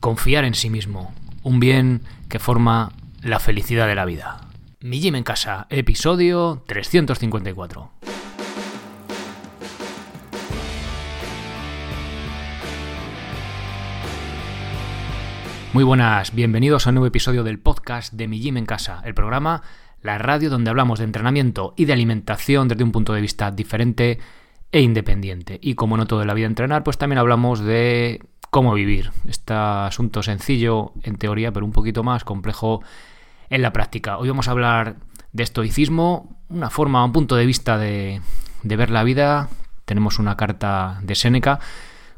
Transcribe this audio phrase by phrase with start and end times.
[0.00, 1.12] confiar en sí mismo,
[1.42, 4.48] un bien que forma la felicidad de la vida.
[4.80, 7.90] Mi Gym en Casa, episodio 354.
[15.72, 19.14] Muy buenas, bienvenidos a un nuevo episodio del podcast de Mi Gym en Casa, el
[19.14, 19.62] programa,
[20.00, 24.18] la radio donde hablamos de entrenamiento y de alimentación desde un punto de vista diferente
[24.70, 25.58] e independiente.
[25.60, 28.20] Y como no todo en la vida entrenar, pues también hablamos de
[28.50, 29.10] cómo vivir.
[29.28, 32.82] Este asunto sencillo en teoría, pero un poquito más complejo
[33.50, 34.18] en la práctica.
[34.18, 34.96] Hoy vamos a hablar
[35.32, 38.20] de estoicismo, una forma, un punto de vista de,
[38.62, 39.48] ver la vida.
[39.84, 41.60] Tenemos una carta de Séneca,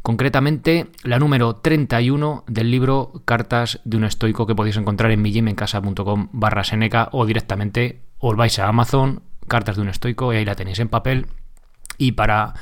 [0.02, 6.28] concretamente la número 31 del libro Cartas de un estoico que podéis encontrar en millimencasa.com
[6.32, 10.54] barra Seneca o directamente os vais a Amazon, Cartas de un estoico, y ahí la
[10.54, 11.26] tenéis en papel.
[11.98, 12.54] Y para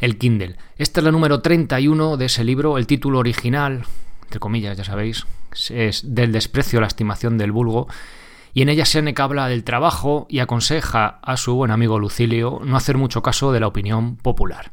[0.00, 0.56] el Kindle.
[0.76, 2.78] Esta es la número 31 de ese libro.
[2.78, 3.84] El título original,
[4.22, 5.26] entre comillas, ya sabéis,
[5.68, 7.86] es Del desprecio a la estimación del vulgo.
[8.52, 12.76] Y en ella Seneca habla del trabajo y aconseja a su buen amigo Lucilio no
[12.76, 14.72] hacer mucho caso de la opinión popular.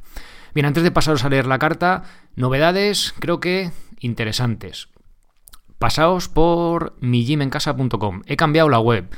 [0.56, 2.03] Bien, antes de pasaros a leer la carta,
[2.36, 4.88] novedades creo que interesantes.
[5.78, 8.23] Pasaos por mijimencasa.com.
[8.25, 9.09] He cambiado la web.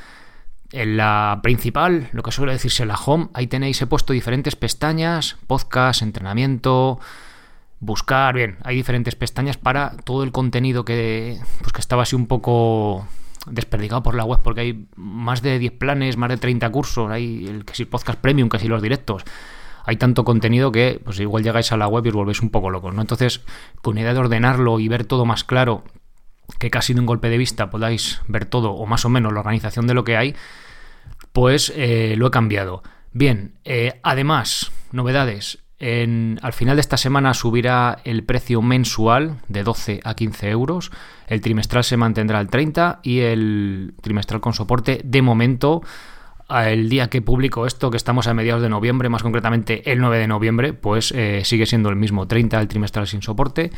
[0.71, 5.37] En la principal, lo que suele decirse la home, ahí tenéis, he puesto diferentes pestañas,
[5.47, 6.99] podcast, entrenamiento,
[7.79, 12.27] buscar, bien, hay diferentes pestañas para todo el contenido que, pues que estaba así un
[12.27, 13.07] poco
[13.47, 17.47] desperdigado por la web, porque hay más de 10 planes, más de 30 cursos, hay
[17.47, 19.23] el que si podcast premium, que si los directos.
[19.85, 22.69] Hay tanto contenido que pues igual llegáis a la web y os volvéis un poco
[22.69, 23.01] locos, ¿no?
[23.01, 23.41] Entonces,
[23.81, 25.83] con idea de ordenarlo y ver todo más claro
[26.57, 29.39] que casi de un golpe de vista podáis ver todo o más o menos la
[29.39, 30.35] organización de lo que hay,
[31.31, 32.83] pues eh, lo he cambiado.
[33.11, 35.59] Bien, eh, además, novedades.
[35.81, 40.91] Al final de esta semana subirá el precio mensual de 12 a 15 euros.
[41.27, 45.81] El trimestral se mantendrá al 30 y el trimestral con soporte de momento
[46.49, 50.17] el día que publico esto, que estamos a mediados de noviembre, más concretamente el 9
[50.17, 53.71] de noviembre, pues eh, sigue siendo el mismo 30 el trimestral sin soporte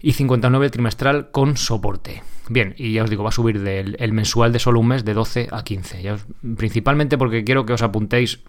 [0.00, 2.22] y 59 el trimestral con soporte.
[2.48, 5.04] Bien, y ya os digo, va a subir del el mensual de solo un mes
[5.04, 6.16] de 12 a 15.
[6.56, 8.40] principalmente porque quiero que os apuntéis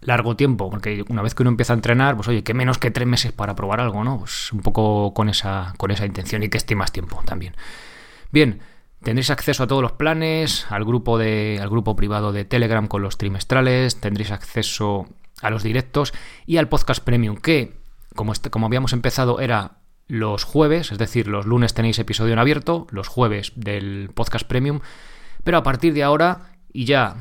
[0.00, 2.90] largo tiempo, porque una vez que uno empieza a entrenar, pues oye, que menos que
[2.90, 4.20] tres meses para probar algo, ¿no?
[4.20, 7.54] Pues un poco con esa, con esa intención y que esté más tiempo también.
[8.30, 8.60] Bien,
[9.02, 13.02] tendréis acceso a todos los planes, al grupo, de, al grupo privado de Telegram con
[13.02, 15.08] los trimestrales, tendréis acceso
[15.42, 16.12] a los directos
[16.46, 17.76] y al podcast premium, que
[18.14, 22.38] como, este, como habíamos empezado era los jueves, es decir, los lunes tenéis episodio en
[22.38, 24.80] abierto, los jueves del podcast premium,
[25.44, 27.16] pero a partir de ahora y ya,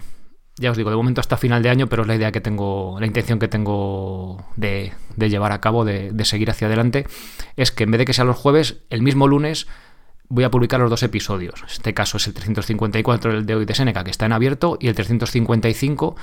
[0.57, 2.97] ya os digo, de momento hasta final de año, pero es la idea que tengo,
[2.99, 7.07] la intención que tengo de, llevar a cabo, de, de, seguir hacia adelante,
[7.55, 9.67] es que en vez de que sea los jueves, el mismo lunes
[10.27, 11.63] voy a publicar los dos episodios.
[11.67, 14.87] Este caso es el 354, el de hoy de Seneca, que está en abierto, y
[14.87, 16.15] el 355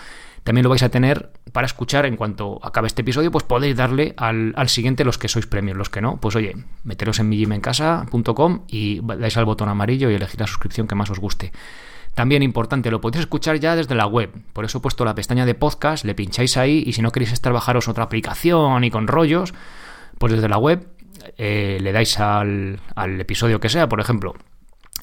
[0.45, 4.15] también lo vais a tener para escuchar en cuanto acabe este episodio, pues podéis darle
[4.17, 9.01] al, siguiente los que sois premios, los que no, pues oye, meteros en mijimencasa.com y
[9.03, 11.53] dais al botón amarillo y elegir la suscripción que más os guste.
[12.15, 14.31] También importante, lo podéis escuchar ya desde la web.
[14.53, 17.33] Por eso he puesto la pestaña de podcast, le pincháis ahí y si no queréis
[17.33, 19.55] estar bajaros otra aplicación y con rollos,
[20.19, 20.89] pues desde la web
[21.39, 24.35] eh, le dais al, al episodio que sea, por ejemplo,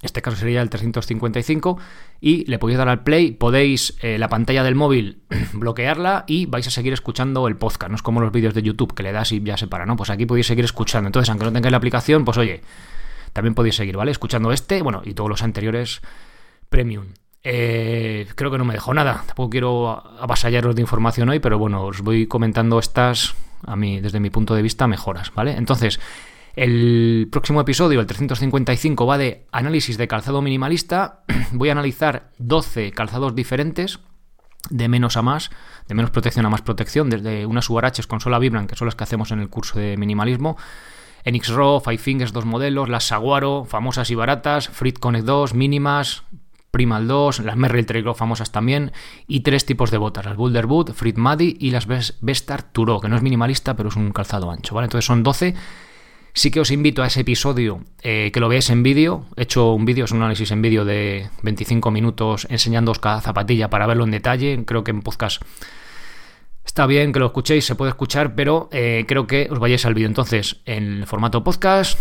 [0.02, 1.78] este caso sería el 355
[2.22, 5.24] y le podéis dar al play, podéis eh, la pantalla del móvil
[5.54, 8.94] bloquearla y vais a seguir escuchando el podcast, no es como los vídeos de YouTube
[8.94, 9.96] que le das y ya se para, ¿no?
[9.96, 12.62] Pues aquí podéis seguir escuchando, entonces aunque no tengáis la aplicación, pues oye,
[13.34, 14.12] también podéis seguir, ¿vale?
[14.12, 16.02] Escuchando este, bueno, y todos los anteriores
[16.70, 17.06] premium.
[17.44, 19.90] Eh, creo que no me dejo nada, tampoco quiero
[20.20, 23.36] avasallaros de información hoy, pero bueno, os voy comentando estas,
[23.66, 25.54] a mí, desde mi punto de vista, mejoras, ¿vale?
[25.54, 26.00] Entonces,
[26.56, 31.24] el próximo episodio, el 355, va de análisis de calzado minimalista.
[31.52, 34.00] Voy a analizar 12 calzados diferentes,
[34.70, 35.52] de menos a más,
[35.88, 38.96] de menos protección a más protección, desde unas subaraches con sola Vibram, que son las
[38.96, 40.58] que hacemos en el curso de minimalismo,
[41.24, 46.24] en X-Raw, Five Fingers, dos modelos, las Saguaro, famosas y baratas, Frit Connect 2, mínimas,
[46.72, 48.92] Primal 2, las Merrill Trail famosas también,
[49.28, 51.88] y tres tipos de botas, las Boulder Boot, Frit Muddy y las
[52.22, 54.86] Vestar Turo, que no es minimalista, pero es un calzado ancho, ¿vale?
[54.86, 55.56] Entonces son 12
[56.34, 59.26] Sí que os invito a ese episodio eh, que lo veáis en vídeo.
[59.36, 63.70] He hecho un vídeo, es un análisis en vídeo de 25 minutos enseñándoos cada zapatilla
[63.70, 64.64] para verlo en detalle.
[64.66, 65.42] Creo que en podcast
[66.64, 69.96] está bien que lo escuchéis, se puede escuchar, pero eh, creo que os vayáis al
[69.96, 70.08] vídeo.
[70.08, 72.00] Entonces, en el formato podcast,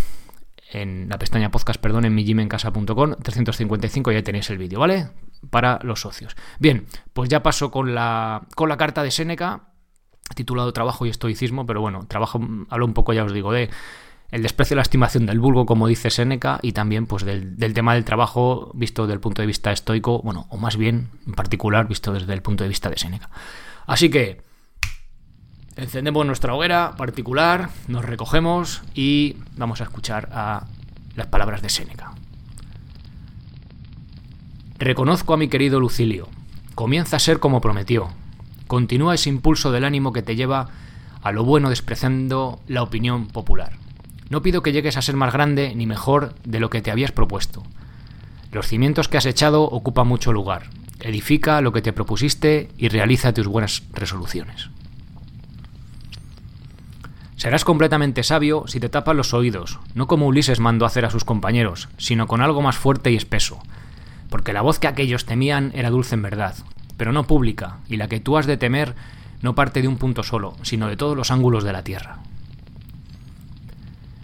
[0.71, 5.09] en la pestaña podcast, perdón, en mijimencasa.com, 355 ya tenéis el vídeo, ¿vale?
[5.51, 6.37] Para los socios.
[6.59, 9.71] Bien, pues ya paso con la, con la carta de Seneca,
[10.35, 13.71] titulado Trabajo y Estoicismo, pero bueno, trabajo, hablo un poco, ya os digo, de
[14.31, 17.95] el desprecio y la estimación del vulgo, como dice Séneca, y también pues del, tema
[17.95, 21.89] del trabajo visto desde el punto de vista estoico, bueno, o más bien en particular
[21.89, 23.31] visto desde el punto de vista de Séneca.
[23.87, 24.43] Así que
[25.77, 30.67] encendemos nuestra hoguera particular, nos recogemos y vamos a escuchar a
[31.15, 32.13] las palabras de Séneca.
[34.79, 36.29] Reconozco a mi querido Lucilio.
[36.75, 38.11] Comienza a ser como prometió.
[38.67, 40.69] Continúa ese impulso del ánimo que te lleva
[41.23, 43.73] a lo bueno despreciando la opinión popular.
[44.31, 47.13] No pido que llegues a ser más grande ni mejor de lo que te habías
[47.13, 47.63] propuesto.
[48.53, 50.71] Los cimientos que has echado ocupan mucho lugar.
[51.01, 54.71] Edifica lo que te propusiste y realiza tus buenas resoluciones.
[57.37, 61.23] Serás completamente sabio si te tapas los oídos, no como Ulises mandó hacer a sus
[61.23, 63.63] compañeros, sino con algo más fuerte y espeso,
[64.29, 66.57] porque la voz que aquellos temían era dulce en verdad,
[66.97, 68.97] pero no pública, y la que tú has de temer
[69.41, 72.19] no parte de un punto solo, sino de todos los ángulos de la tierra.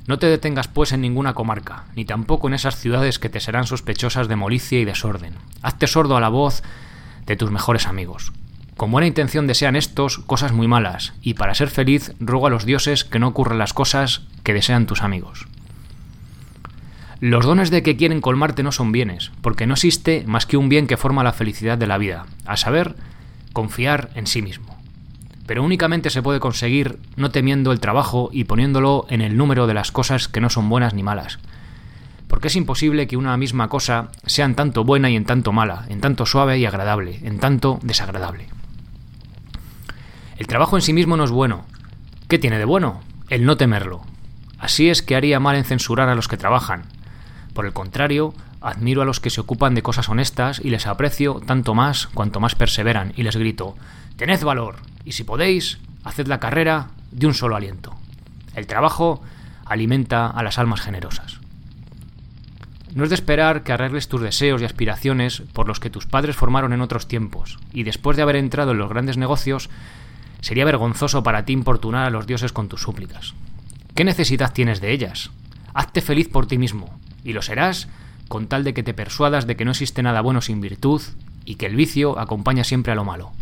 [0.06, 3.66] No te detengas pues en ninguna comarca, ni tampoco en esas ciudades que te serán
[3.66, 5.34] sospechosas de molicia y desorden.
[5.62, 6.62] Hazte sordo a la voz
[7.24, 8.32] de tus mejores amigos.
[8.76, 12.66] Con buena intención desean estos cosas muy malas, y para ser feliz ruego a los
[12.66, 15.46] dioses que no ocurran las cosas que desean tus amigos.
[17.20, 20.68] Los dones de que quieren colmarte no son bienes, porque no existe más que un
[20.68, 22.94] bien que forma la felicidad de la vida, a saber,
[23.54, 24.73] confiar en sí mismo
[25.46, 29.74] pero únicamente se puede conseguir no temiendo el trabajo y poniéndolo en el número de
[29.74, 31.38] las cosas que no son buenas ni malas.
[32.28, 35.84] Porque es imposible que una misma cosa sea en tanto buena y en tanto mala,
[35.88, 38.48] en tanto suave y agradable, en tanto desagradable.
[40.36, 41.66] El trabajo en sí mismo no es bueno.
[42.28, 43.02] ¿Qué tiene de bueno?
[43.28, 44.02] El no temerlo.
[44.58, 46.84] Así es que haría mal en censurar a los que trabajan.
[47.52, 51.40] Por el contrario, admiro a los que se ocupan de cosas honestas y les aprecio
[51.46, 53.76] tanto más cuanto más perseveran y les grito,
[54.16, 57.94] Tened valor, y si podéis, haced la carrera de un solo aliento.
[58.54, 59.22] El trabajo
[59.64, 61.40] alimenta a las almas generosas.
[62.94, 66.36] No es de esperar que arregles tus deseos y aspiraciones por los que tus padres
[66.36, 69.68] formaron en otros tiempos, y después de haber entrado en los grandes negocios,
[70.40, 73.34] sería vergonzoso para ti importunar a los dioses con tus súplicas.
[73.94, 75.30] ¿Qué necesidad tienes de ellas?
[75.72, 77.88] Hazte feliz por ti mismo, y lo serás
[78.28, 81.02] con tal de que te persuadas de que no existe nada bueno sin virtud
[81.44, 83.32] y que el vicio acompaña siempre a lo malo.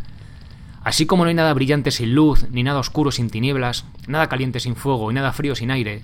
[0.85, 4.61] Así como no hay nada brillante sin luz, ni nada oscuro sin tinieblas, nada caliente
[4.61, 6.03] sin fuego y nada frío sin aire,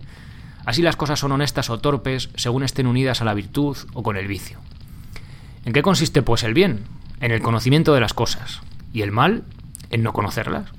[0.65, 4.17] así las cosas son honestas o torpes según estén unidas a la virtud o con
[4.17, 4.61] el vicio.
[5.65, 6.85] ¿En qué consiste, pues, el bien?
[7.21, 8.61] En el conocimiento de las cosas,
[8.93, 9.45] y el mal
[9.91, 10.71] en no conocerlas.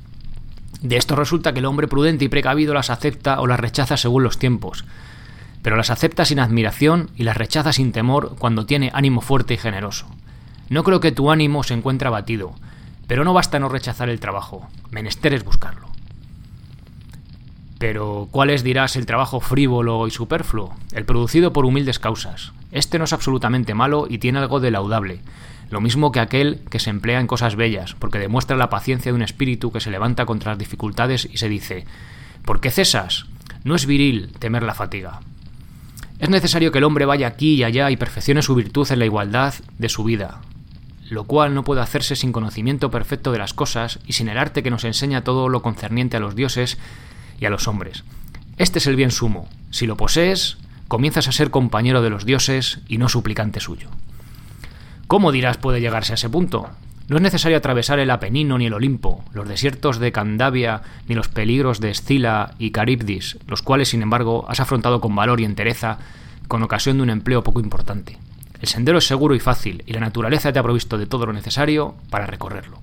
[0.82, 4.24] De esto resulta que el hombre prudente y precavido las acepta o las rechaza según
[4.24, 4.86] los tiempos,
[5.62, 9.58] pero las acepta sin admiración y las rechaza sin temor cuando tiene ánimo fuerte y
[9.58, 10.08] generoso.
[10.70, 12.56] No creo que tu ánimo se encuentre abatido,
[13.10, 15.88] pero no basta no rechazar el trabajo, menester es buscarlo.
[17.80, 20.76] Pero, ¿cuál es, dirás, el trabajo frívolo y superfluo?
[20.92, 22.52] El producido por humildes causas.
[22.72, 25.22] Este no es absolutamente malo y tiene algo de laudable,
[25.72, 29.16] lo mismo que aquel que se emplea en cosas bellas, porque demuestra la paciencia de
[29.16, 31.86] un espíritu que se levanta contra las dificultades y se dice,
[32.46, 33.26] ¿por qué cesas?
[33.64, 35.22] No es viril temer la fatiga.
[36.20, 39.06] Es necesario que el hombre vaya aquí y allá y perfeccione su virtud en la
[39.06, 40.42] igualdad de su vida,
[41.10, 44.64] lo cual no puede hacerse sin conocimiento perfecto de las cosas y sin el arte
[44.64, 46.78] que nos enseña todo lo concerniente a los dioses
[47.40, 48.04] y a los hombres.
[48.58, 49.50] Este es el bien sumo.
[49.72, 50.58] Si lo posees,
[50.88, 53.90] comienzas a ser compañero de los dioses y no suplicante suyo.
[55.08, 56.70] ¿Cómo dirás puede llegarse a ese punto?
[57.08, 61.28] No es necesario atravesar el Apenino ni el Olimpo, los desiertos de Candavia ni los
[61.28, 65.98] peligros de Escila y Caribdis, los cuales, sin embargo, has afrontado con valor y entereza
[66.48, 68.20] con ocasión de un empleo poco importante.
[68.62, 71.34] El sendero es seguro y fácil, y la naturaleza te ha provisto de todo lo
[71.34, 72.80] necesario para recorrerlo.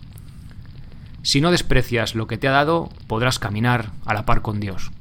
[1.23, 4.92] Si no desprecias lo que te ha dado, podrás caminar a la par con Dios.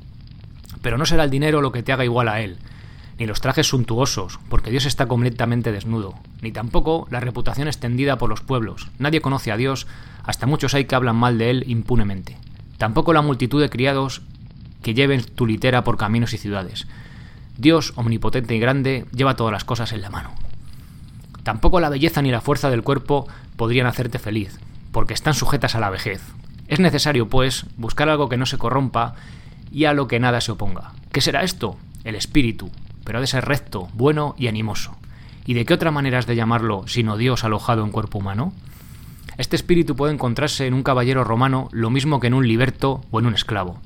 [0.81, 2.57] Pero no será el dinero lo que te haga igual a Él,
[3.17, 8.29] ni los trajes suntuosos, porque Dios está completamente desnudo, ni tampoco la reputación extendida por
[8.29, 8.89] los pueblos.
[8.99, 9.87] Nadie conoce a Dios,
[10.23, 12.37] hasta muchos hay que hablan mal de Él impunemente.
[12.77, 14.21] Tampoco la multitud de criados
[14.81, 16.87] que lleven tu litera por caminos y ciudades.
[17.57, 20.31] Dios, omnipotente y grande, lleva todas las cosas en la mano.
[21.45, 24.59] Tampoco la belleza ni la fuerza del cuerpo podrían hacerte feliz,
[24.91, 26.23] porque están sujetas a la vejez.
[26.67, 29.13] Es necesario, pues, buscar algo que no se corrompa
[29.71, 30.93] y a lo que nada se oponga.
[31.11, 31.77] ¿Qué será esto?
[32.03, 32.71] El espíritu,
[33.03, 34.95] pero ha de ser recto, bueno y animoso.
[35.45, 38.51] ¿Y de qué otra manera has de llamarlo sino Dios alojado en cuerpo humano?
[39.37, 43.19] Este espíritu puede encontrarse en un caballero romano lo mismo que en un liberto o
[43.19, 43.79] en un esclavo.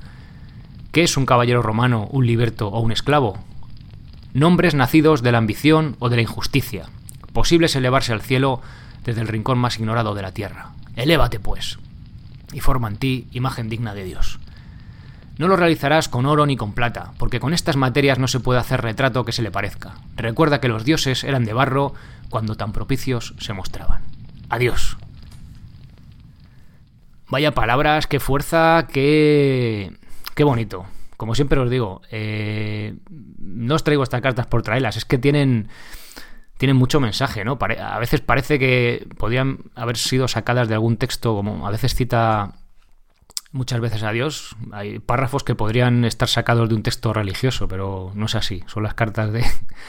[0.94, 3.38] ¿Qué es un caballero romano, un liberto o un esclavo?
[4.34, 6.86] Nombres nacidos de la ambición o de la injusticia,
[7.34, 8.62] Posible es elevarse al cielo
[9.04, 10.72] desde el rincón más ignorado de la tierra.
[10.96, 11.80] Elévate, pues,
[12.52, 14.40] y forma en ti imagen digna de Dios.
[15.38, 18.60] No lo realizarás con oro ni con plata, porque con estas materias no se puede
[18.60, 19.94] hacer retrato que se le parezca.
[20.18, 21.94] Recuerda que los dioses eran de barro
[22.30, 24.02] cuando tan propicios se mostraban.
[24.50, 24.98] Adiós.
[27.30, 29.94] Vaya palabras, qué fuerza, qué...
[30.36, 30.86] qué bonito.
[31.16, 32.96] Como siempre os digo, eh,
[33.38, 35.70] no os traigo estas cartas por traerlas, es que tienen
[36.60, 37.58] tienen mucho mensaje, ¿no?
[37.58, 42.52] a veces parece que podrían haber sido sacadas de algún texto, como a veces cita
[43.54, 44.58] muchas veces a Dios.
[44.74, 48.62] Hay párrafos que podrían estar sacados de un texto religioso, pero no es así.
[48.68, 49.46] Son las cartas de,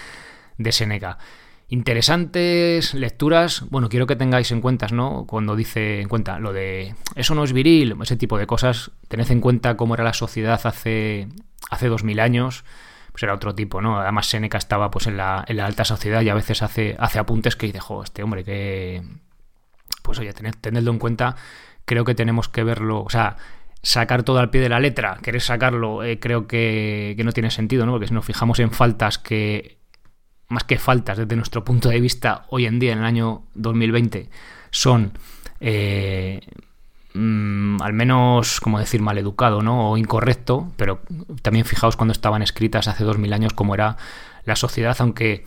[0.59, 1.19] de Seneca.
[1.67, 3.65] Interesantes lecturas.
[3.69, 5.25] Bueno, quiero que tengáis en cuenta, ¿no?
[5.27, 8.93] Cuando dice en cuenta lo de eso no es viril, ese tipo de cosas.
[9.09, 11.27] Tened en cuenta cómo era la sociedad hace,
[11.69, 12.65] hace dos mil años
[13.13, 13.99] pues era otro tipo, ¿no?
[13.99, 17.19] Además Seneca estaba pues en la, en la alta sociedad y a veces hace, hace
[17.19, 19.03] apuntes que dejó este hombre que...
[20.03, 21.37] Pues oye, tened, tenedlo en cuenta,
[21.85, 23.37] creo que tenemos que verlo, o sea,
[23.83, 27.51] sacar todo al pie de la letra, querer sacarlo, eh, creo que, que no tiene
[27.51, 27.93] sentido, ¿no?
[27.93, 29.79] Porque si nos fijamos en faltas que,
[30.49, 34.31] más que faltas desde nuestro punto de vista hoy en día, en el año 2020,
[34.71, 35.13] son
[35.61, 36.41] eh,
[37.13, 39.91] Mm, al menos, como decir, maleducado, ¿no?
[39.91, 41.01] O incorrecto, pero
[41.43, 43.97] también fijaos cuando estaban escritas hace dos mil años cómo era
[44.45, 45.45] la sociedad, aunque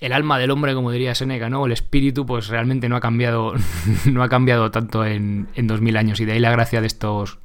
[0.00, 1.64] el alma del hombre, como diría Seneca, ¿no?
[1.64, 3.54] El espíritu, pues realmente no ha cambiado,
[4.04, 6.20] no ha cambiado tanto en, dos mil años.
[6.20, 7.38] Y de ahí la gracia de estos.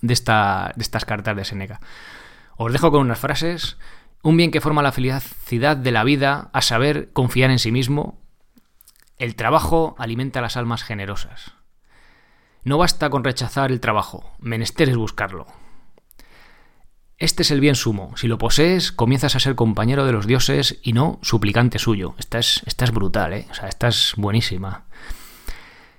[0.00, 1.80] de, esta, de estas cartas de Seneca.
[2.56, 3.78] Os dejo con unas frases.
[4.22, 8.20] Un bien que forma la felicidad de la vida, a saber, confiar en sí mismo.
[9.16, 11.57] El trabajo alimenta las almas generosas.
[12.68, 15.46] No basta con rechazar el trabajo, menester es buscarlo.
[17.16, 18.14] Este es el bien sumo.
[18.18, 22.14] Si lo posees, comienzas a ser compañero de los dioses y no suplicante suyo.
[22.18, 23.46] Esta es, es brutal, ¿eh?
[23.50, 24.84] O sea, esta es buenísima.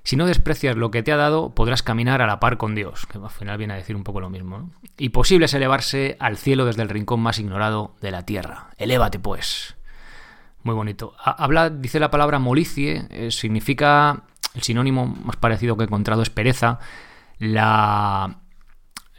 [0.04, 3.08] Si no desprecias lo que te ha dado, podrás caminar a la par con Dios,
[3.08, 4.60] que al final viene a decir un poco lo mismo.
[4.60, 4.72] ¿no?
[4.96, 8.70] Y posible es elevarse al cielo desde el rincón más ignorado de la tierra.
[8.78, 9.76] Elévate, pues.
[10.62, 11.16] Muy bonito.
[11.18, 16.30] Habla, dice la palabra molicie, eh, significa el sinónimo más parecido que he encontrado es
[16.30, 16.80] pereza.
[17.38, 18.40] La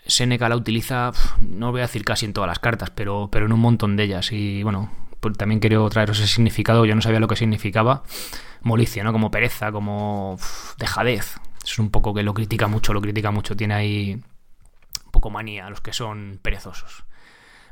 [0.06, 3.52] Seneca la utiliza, no voy a decir casi en todas las cartas, pero, pero en
[3.52, 4.32] un montón de ellas.
[4.32, 8.02] Y bueno, pues también quiero traeros ese significado, yo no sabía lo que significaba.
[8.62, 9.12] Molicia, ¿no?
[9.12, 10.36] Como pereza, como
[10.78, 11.36] dejadez.
[11.64, 13.56] Es un poco que lo critica mucho, lo critica mucho.
[13.56, 14.12] Tiene ahí
[15.04, 17.04] un poco manía a los que son perezosos.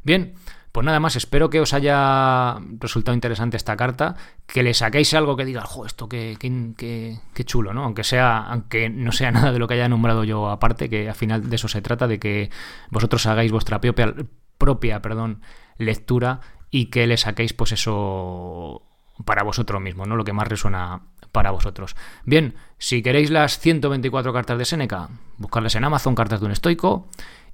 [0.02, 0.34] Bien,
[0.78, 4.14] pues nada más, espero que os haya resultado interesante esta carta,
[4.46, 7.82] que le saquéis algo que diga, jo, esto qué, qué, chulo, ¿no?
[7.82, 11.16] Aunque sea, aunque no sea nada de lo que haya nombrado yo aparte, que al
[11.16, 12.52] final de eso se trata, de que
[12.90, 14.14] vosotros hagáis vuestra propia,
[14.56, 15.42] propia perdón,
[15.78, 18.82] lectura y que le saquéis pues eso
[19.24, 20.14] para vosotros mismos, ¿no?
[20.14, 21.00] Lo que más resuena
[21.32, 21.96] para vosotros.
[22.24, 25.08] Bien, si queréis las 124 cartas de Seneca,
[25.38, 27.08] buscarlas en Amazon, cartas de un estoico,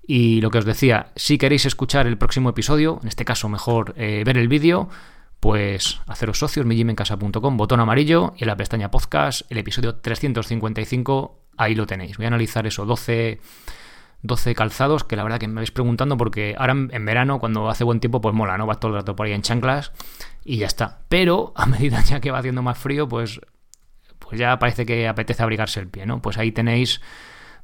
[0.06, 3.94] y lo que os decía, si queréis escuchar el próximo episodio, en este caso mejor
[3.96, 4.88] eh, ver el vídeo,
[5.40, 11.74] pues haceros socios, millimencasa.com, botón amarillo y en la pestaña podcast, el episodio 355, ahí
[11.74, 12.16] lo tenéis.
[12.16, 13.40] Voy a analizar eso, 12,
[14.22, 17.84] 12 calzados, que la verdad que me vais preguntando porque ahora en, verano, cuando hace
[17.84, 18.66] buen tiempo, pues mola, ¿no?
[18.66, 19.92] Vas todo el rato por ahí en chanclas
[20.44, 21.00] y ya está.
[21.08, 23.40] Pero a medida ya que va haciendo más frío, pues,
[24.18, 26.20] pues ya parece que apetece abrigarse el pie, ¿no?
[26.20, 27.00] Pues ahí tenéis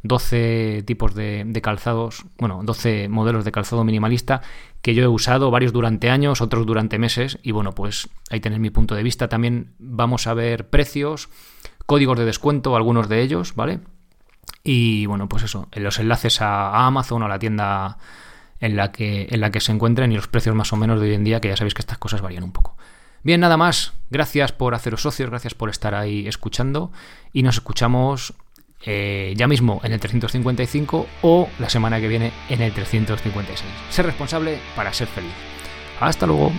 [0.03, 4.43] 12 tipos de, calzados, bueno, 12 modelos de calzado minimalista
[4.83, 8.61] que yo he usado, varios durante años, otros durante meses, y bueno, pues ahí tenéis
[8.61, 9.29] mi punto de vista.
[9.29, 11.29] También vamos a ver precios,
[11.85, 13.81] códigos de descuento, algunos de ellos, ¿vale?
[14.65, 17.99] Y bueno, pues eso, los enlaces a, Amazon o a la tienda
[18.59, 21.09] en la, que, en la que se encuentren y los precios más o menos de
[21.09, 22.77] hoy en día, que ya sabéis que estas cosas varían un poco.
[23.23, 23.93] Bien, nada más.
[24.09, 26.91] Gracias por haceros socios, gracias por estar ahí escuchando
[27.33, 28.35] y nos escuchamos
[28.83, 33.63] eh, ya mismo en el 355 o la semana que viene en el 356.
[33.91, 35.33] Ser responsable para ser feliz.
[36.01, 36.53] Hasta luego.